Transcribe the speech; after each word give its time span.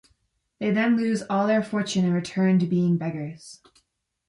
They 0.57 0.71
then 0.71 0.97
lose 0.97 1.21
all 1.29 1.45
their 1.45 1.61
fortune 1.61 2.05
and 2.05 2.13
return 2.15 2.57
to 2.57 2.65
being 2.65 2.97
beggars. 2.97 3.61